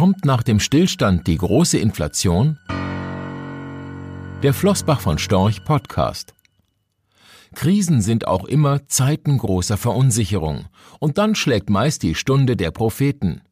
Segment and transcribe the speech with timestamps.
[0.00, 2.58] Kommt nach dem Stillstand die große Inflation?
[4.42, 6.32] Der Flossbach von Storch Podcast.
[7.54, 10.64] Krisen sind auch immer Zeiten großer Verunsicherung,
[11.00, 13.42] und dann schlägt meist die Stunde der Propheten.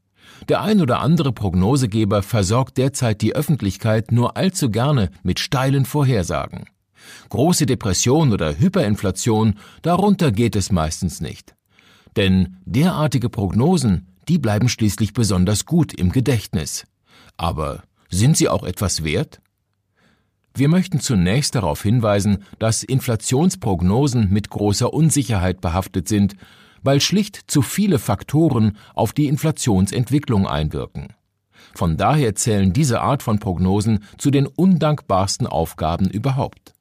[0.48, 6.64] Der ein oder andere Prognosegeber versorgt derzeit die Öffentlichkeit nur allzu gerne mit steilen Vorhersagen.
[7.28, 11.54] Große Depression oder Hyperinflation, darunter geht es meistens nicht.
[12.16, 16.84] Denn derartige Prognosen, die bleiben schließlich besonders gut im Gedächtnis.
[17.36, 19.40] Aber sind sie auch etwas wert?
[20.54, 26.34] Wir möchten zunächst darauf hinweisen, dass Inflationsprognosen mit großer Unsicherheit behaftet sind,
[26.82, 31.08] weil schlicht zu viele Faktoren auf die Inflationsentwicklung einwirken.
[31.74, 36.74] Von daher zählen diese Art von Prognosen zu den undankbarsten Aufgaben überhaupt.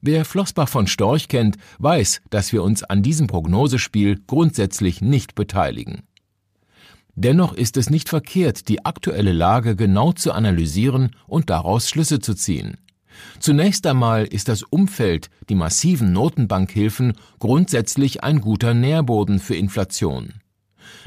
[0.00, 6.02] Wer Flossbach von Storch kennt, weiß, dass wir uns an diesem Prognosespiel grundsätzlich nicht beteiligen.
[7.16, 12.34] Dennoch ist es nicht verkehrt, die aktuelle Lage genau zu analysieren und daraus Schlüsse zu
[12.34, 12.76] ziehen.
[13.38, 20.34] Zunächst einmal ist das Umfeld, die massiven Notenbankhilfen, grundsätzlich ein guter Nährboden für Inflation.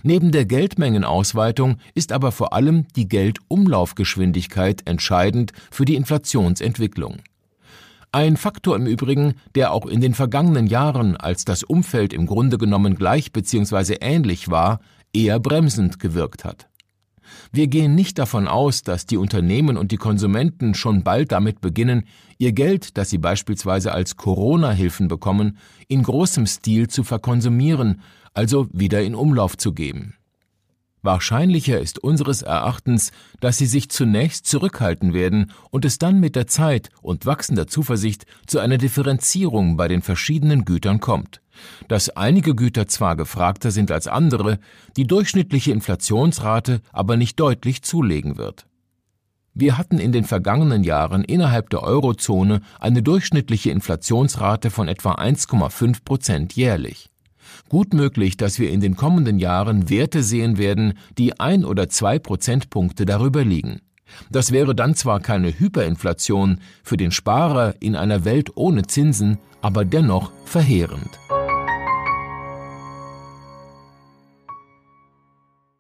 [0.04, 7.18] Neben der Geldmengenausweitung ist aber vor allem die Geldumlaufgeschwindigkeit entscheidend für die Inflationsentwicklung.
[8.12, 12.58] Ein Faktor im Übrigen, der auch in den vergangenen Jahren, als das Umfeld im Grunde
[12.58, 13.98] genommen gleich bzw.
[14.00, 14.80] ähnlich war,
[15.14, 16.68] eher bremsend gewirkt hat.
[17.52, 22.06] Wir gehen nicht davon aus, dass die Unternehmen und die Konsumenten schon bald damit beginnen,
[22.38, 28.02] ihr Geld, das sie beispielsweise als Corona-Hilfen bekommen, in großem Stil zu verkonsumieren,
[28.34, 30.14] also wieder in Umlauf zu geben.
[31.04, 36.48] Wahrscheinlicher ist unseres Erachtens, dass sie sich zunächst zurückhalten werden und es dann mit der
[36.48, 41.42] Zeit und wachsender Zuversicht zu einer Differenzierung bei den verschiedenen Gütern kommt.
[41.88, 44.60] Dass einige Güter zwar gefragter sind als andere,
[44.96, 48.66] die durchschnittliche Inflationsrate aber nicht deutlich zulegen wird.
[49.60, 56.04] Wir hatten in den vergangenen Jahren innerhalb der Eurozone eine durchschnittliche Inflationsrate von etwa 1,5
[56.06, 57.10] Prozent jährlich.
[57.68, 62.20] Gut möglich, dass wir in den kommenden Jahren Werte sehen werden, die ein oder zwei
[62.20, 63.82] Prozentpunkte darüber liegen.
[64.30, 69.86] Das wäre dann zwar keine Hyperinflation für den Sparer in einer Welt ohne Zinsen, aber
[69.86, 71.20] dennoch verheerend.